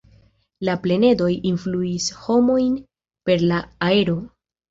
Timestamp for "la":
0.67-0.73, 3.53-3.63